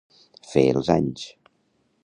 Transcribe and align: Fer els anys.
Fer 0.53 0.63
els 0.71 0.89
anys. 0.95 1.29